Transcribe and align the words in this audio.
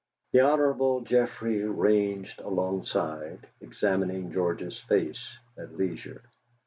The 0.31 0.39
Hon. 0.41 1.03
Geoffrey 1.05 1.61
ranged 1.63 2.39
alongside, 2.39 3.45
examining 3.61 4.31
George's 4.31 4.79
face 4.89 5.37
at 5.59 5.77
leisure. 5.77 6.23